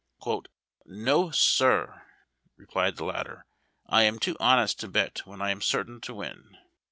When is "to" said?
4.79-4.87, 6.01-6.15